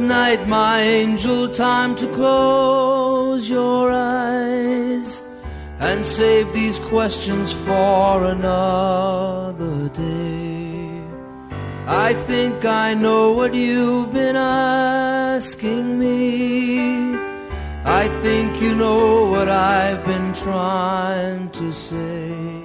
night, 0.00 0.46
my 0.48 0.80
angel, 0.80 1.48
time 1.48 1.94
to 1.96 2.06
close 2.12 3.48
your 3.48 3.90
eyes 3.90 5.22
and 5.78 6.04
save 6.04 6.52
these 6.52 6.78
questions 6.78 7.52
for 7.52 8.24
another 8.24 9.88
day. 9.90 11.02
I 11.86 12.14
think 12.26 12.64
I 12.64 12.94
know 12.94 13.32
what 13.32 13.54
you've 13.54 14.12
been 14.12 14.36
asking 14.36 15.98
me. 15.98 17.14
I 17.84 18.08
think 18.22 18.60
you 18.60 18.74
know 18.74 19.24
what 19.26 19.48
I've 19.48 20.04
been 20.04 20.32
trying 20.34 21.50
to 21.50 21.72
say. 21.72 22.62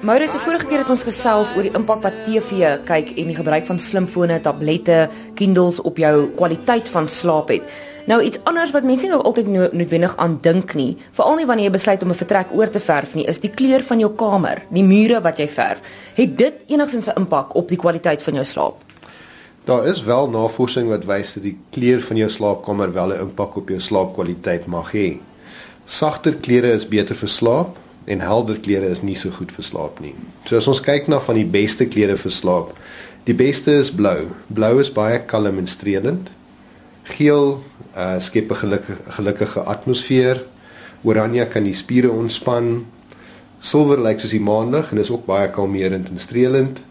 Maurits, 0.00 0.32
die 0.32 0.40
vorige 0.40 0.64
keer 0.64 0.80
het 0.80 0.88
ons 0.88 1.02
gesels 1.04 1.50
oor 1.52 1.66
die 1.66 1.74
impak 1.76 1.98
wat 2.00 2.14
TV 2.24 2.70
kyk 2.88 3.10
en 3.20 3.26
die 3.28 3.34
gebruik 3.36 3.66
van 3.68 3.76
slimfone, 3.76 4.38
tablette, 4.40 5.02
Kindles 5.36 5.76
op 5.84 5.98
jou 6.00 6.30
kwaliteit 6.38 6.86
van 6.88 7.04
slaap 7.12 7.50
het. 7.52 7.66
Nou 8.08 8.16
iets 8.24 8.40
anders 8.48 8.72
wat 8.72 8.86
mense 8.88 9.10
nou 9.10 9.18
altyd 9.28 9.50
no 9.52 9.66
noodwendig 9.76 10.14
aan 10.16 10.38
dink 10.40 10.72
nie, 10.78 10.94
veral 11.18 11.36
nie 11.36 11.44
wanneer 11.50 11.68
jy 11.68 11.74
besluit 11.74 12.06
om 12.06 12.14
'n 12.14 12.20
vertrek 12.22 12.54
oor 12.56 12.70
te 12.72 12.80
verf 12.80 13.12
nie, 13.14 13.26
is 13.28 13.42
die 13.44 13.50
kleur 13.50 13.84
van 13.84 14.00
jou 14.00 14.10
kamer, 14.16 14.62
die 14.70 14.82
mure 14.82 15.20
wat 15.20 15.36
jy 15.36 15.48
verf. 15.48 15.82
Het 16.14 16.38
dit 16.38 16.54
enigstens 16.68 17.08
'n 17.08 17.20
impak 17.20 17.54
op 17.54 17.68
die 17.68 17.78
kwaliteit 17.78 18.22
van 18.22 18.34
jou 18.34 18.44
slaap? 18.44 18.76
Daar 19.64 19.86
is 19.86 20.02
wel 20.02 20.30
navorsing 20.30 20.88
wat 20.88 21.04
wys 21.04 21.34
dat 21.34 21.42
die 21.42 21.58
kleur 21.70 22.00
van 22.00 22.16
jou 22.16 22.28
slaapkamer 22.30 22.92
wel 22.92 23.12
'n 23.12 23.20
impak 23.20 23.56
op 23.56 23.68
jou 23.68 23.80
slaapkwaliteit 23.80 24.66
mag 24.66 24.92
hê. 24.92 25.20
Sagter 25.84 26.34
kleure 26.34 26.72
is 26.72 26.88
beter 26.88 27.16
vir 27.16 27.28
slaap 27.28 27.76
en 28.10 28.20
helder 28.20 28.58
kleure 28.58 28.90
is 28.90 29.02
nie 29.06 29.14
so 29.18 29.30
goed 29.30 29.52
vir 29.54 29.64
slaap 29.64 30.00
nie. 30.02 30.14
So 30.48 30.58
as 30.58 30.68
ons 30.70 30.82
kyk 30.82 31.06
na 31.10 31.20
van 31.22 31.38
die 31.38 31.46
beste 31.46 31.86
kleure 31.86 32.16
vir 32.18 32.34
slaap, 32.34 32.72
die 33.28 33.36
beste 33.36 33.76
is 33.78 33.92
blou. 33.94 34.30
Blou 34.50 34.72
is 34.82 34.90
baie 34.90 35.20
kalm 35.30 35.60
en 35.62 35.70
streelend. 35.70 36.30
Geel 37.14 37.60
uh 37.94 38.18
skep 38.18 38.50
'n 38.50 38.60
gelukkige 38.64 39.14
gelukkige 39.16 39.60
atmosfeer. 39.60 40.42
Oranje 41.02 41.46
kan 41.46 41.64
die 41.64 41.74
spiere 41.74 42.10
ontspan. 42.10 42.86
Silwer 43.58 44.00
lyk 44.00 44.20
soos 44.20 44.34
die 44.34 44.40
maandag 44.40 44.92
en 44.92 44.98
is 44.98 45.10
ook 45.10 45.26
baie 45.26 45.50
kalmerend 45.50 46.08
en 46.08 46.18
streelend. 46.18 46.82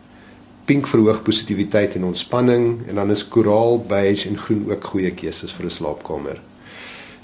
Pink 0.66 0.88
verhoog 0.88 1.24
positiwiteit 1.24 1.96
en 1.96 2.04
ontspanning 2.04 2.88
en 2.88 2.96
dan 2.96 3.12
is 3.12 3.28
koraal, 3.28 3.80
beige 3.88 4.30
en 4.30 4.38
groen 4.38 4.72
ook 4.72 4.84
goeie 4.84 5.12
keuses 5.12 5.52
vir 5.52 5.66
'n 5.66 5.72
slaapkamer. 5.72 6.42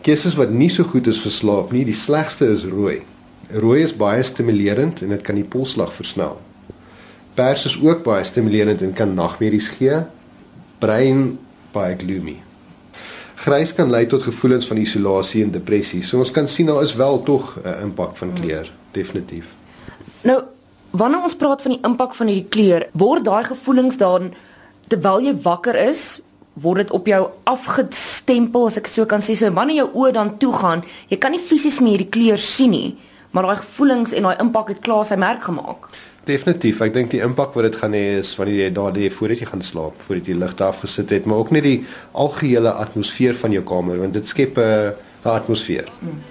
Keuses 0.01 0.35
wat 0.35 0.49
nie 0.49 0.69
so 0.69 0.83
goed 0.83 1.07
is 1.07 1.19
vir 1.19 1.31
slaap 1.31 1.71
nie, 1.71 1.85
die 1.85 1.93
slegste 1.93 2.45
is 2.45 2.65
rooi. 2.65 3.01
Rooi 3.53 3.83
is 3.83 3.93
baie 3.93 4.23
stimulerend 4.23 5.01
en 5.01 5.09
dit 5.13 5.21
kan 5.21 5.35
die 5.37 5.45
polslag 5.45 5.93
versnel. 5.93 6.39
Pers 7.35 7.65
is 7.65 7.75
ook 7.81 8.03
baie 8.03 8.23
stimulerend 8.23 8.81
en 8.81 8.93
kan 8.93 9.13
nagmerries 9.13 9.67
gee. 9.77 10.01
Bruin 10.79 11.37
baie 11.75 11.95
gloomy. 11.99 12.39
Grys 13.45 13.73
kan 13.75 13.91
lei 13.91 14.05
tot 14.07 14.23
gevoelens 14.23 14.65
van 14.67 14.79
isolasie 14.81 15.43
en 15.43 15.51
depressie. 15.51 16.01
So 16.01 16.17
ons 16.23 16.31
kan 16.31 16.47
sien 16.47 16.71
daar 16.71 16.81
is 16.83 16.95
wel 16.95 17.21
tog 17.23 17.59
'n 17.63 17.81
impak 17.83 18.17
van 18.17 18.33
kleur, 18.33 18.71
definitief. 18.91 19.53
Nou, 20.21 20.41
wanneer 20.91 21.21
ons 21.21 21.35
praat 21.35 21.61
van 21.61 21.71
die 21.71 21.81
impak 21.83 22.15
van 22.15 22.27
hierdie 22.27 22.49
kleur, 22.49 22.87
word 22.91 23.25
daai 23.25 23.43
gevoelens 23.43 23.97
dan 23.97 24.33
terwyl 24.87 25.19
jy 25.21 25.35
wakker 25.41 25.75
is, 25.75 26.21
word 26.53 26.77
dit 26.77 26.91
op 26.91 27.07
jou 27.07 27.29
afgestempel 27.43 28.65
as 28.65 28.77
ek 28.77 28.87
so 28.87 29.05
kan 29.05 29.21
sê. 29.21 29.35
So 29.35 29.51
wanneer 29.51 29.75
jou 29.75 29.89
oë 29.93 30.11
dan 30.11 30.37
toe 30.37 30.53
gaan, 30.53 30.83
jy 31.07 31.17
kan 31.17 31.31
nie 31.31 31.39
fisies 31.39 31.79
meer 31.79 31.97
die 31.97 32.09
kleur 32.09 32.37
sien 32.37 32.71
nie, 32.71 32.95
maar 33.35 33.43
daai 33.49 33.57
gevoelens 33.59 34.13
en 34.15 34.23
daai 34.23 34.37
impak 34.39 34.69
het 34.71 34.79
klaar 34.79 35.03
sy 35.05 35.17
merk 35.19 35.43
gemaak. 35.43 35.89
Definitief. 36.25 36.79
Ek 36.81 36.93
dink 36.95 37.11
die 37.11 37.19
impak 37.21 37.53
wat 37.57 37.67
dit 37.67 37.75
gaan 37.81 37.93
hê 37.93 38.03
is 38.21 38.31
wanneer 38.39 38.61
jy 38.63 38.69
daar 38.77 38.95
lê 38.95 39.09
voordat 39.11 39.41
jy 39.43 39.49
gaan 39.49 39.63
slaap, 39.65 39.97
voordat 40.07 40.29
jy 40.31 40.37
ligte 40.39 40.63
afgesit 40.63 41.11
het, 41.11 41.27
maar 41.27 41.43
ook 41.43 41.51
net 41.51 41.67
die 41.67 41.81
algehele 42.13 42.71
atmosfeer 42.85 43.35
van 43.41 43.51
jou 43.51 43.63
kamer 43.67 43.99
want 43.99 44.15
dit 44.15 44.27
skep 44.27 44.57
'n 44.57 44.95
atmosfeer. 45.35 45.91
Hmm. 45.99 46.23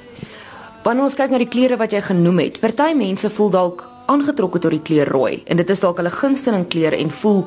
Wanneer 0.84 1.04
ons 1.04 1.14
kyk 1.14 1.30
na 1.30 1.38
die 1.38 1.48
kleure 1.48 1.76
wat 1.76 1.92
jy 1.92 2.00
genoem 2.00 2.38
het, 2.38 2.60
party 2.60 2.94
mense 2.94 3.30
voel 3.30 3.50
dalk 3.50 3.84
aangetrokke 4.06 4.58
tot 4.58 4.70
die 4.70 4.82
kleur 4.82 5.08
rooi 5.08 5.42
en 5.46 5.56
dit 5.56 5.70
is 5.70 5.80
dalk 5.80 5.96
hulle 5.96 6.10
gunsteling 6.10 6.68
kleur 6.68 6.92
en 6.92 7.10
voel 7.10 7.44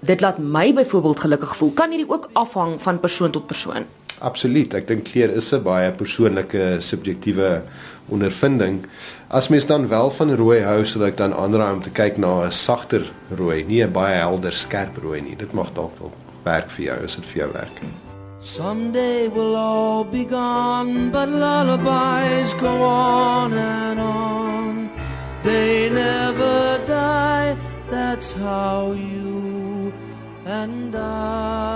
dit 0.00 0.20
laat 0.20 0.38
my 0.38 0.72
byvoorbeeld 0.74 1.20
gelukkig 1.20 1.56
voel. 1.56 1.72
Kan 1.72 1.90
hierdie 1.90 2.10
ook 2.10 2.28
afhang 2.32 2.82
van 2.82 3.00
persoon 3.00 3.30
tot 3.30 3.46
persoon? 3.46 3.86
Absoluut. 4.20 4.74
Ek 4.74 4.86
dink 4.86 5.04
kleur 5.04 5.30
is 5.30 5.52
'n 5.52 5.62
baie 5.62 5.92
persoonlike 5.92 6.80
subjektiewe 6.80 7.62
ondervinding. 8.08 8.86
As 9.28 9.48
mens 9.48 9.66
dan 9.66 9.88
wel 9.88 10.10
van 10.10 10.34
rooi 10.34 10.60
hou, 10.62 10.84
sal 10.84 11.04
ek 11.04 11.16
dan 11.16 11.34
aanraai 11.34 11.72
om 11.72 11.82
te 11.82 11.90
kyk 11.90 12.18
na 12.18 12.44
'n 12.44 12.52
sagter 12.52 13.12
rooi, 13.30 13.64
nie 13.64 13.82
'n 13.82 13.92
baie 13.92 14.14
helder 14.14 14.52
skerp 14.52 14.96
rooi 15.02 15.20
nie. 15.20 15.36
Dit 15.36 15.52
mag 15.52 15.72
dalk 15.72 15.98
wel 15.98 16.12
werk 16.44 16.70
vir 16.70 16.84
jou 16.84 17.04
as 17.04 17.16
dit 17.16 17.26
vir 17.26 17.38
jou 17.42 17.52
werk. 17.52 17.80
Someday 18.40 19.28
we'll 19.28 19.56
all 19.56 20.04
be 20.04 20.24
gone, 20.24 21.10
but 21.10 21.28
lullabies 21.28 22.52
go 22.60 22.82
on 22.82 23.52
and 23.52 24.00
on. 24.00 24.90
They 25.42 25.88
never 25.88 26.78
die, 26.86 27.56
that's 27.90 28.34
how 28.34 28.92
you 28.92 29.92
and 30.44 30.94
I. 30.94 31.73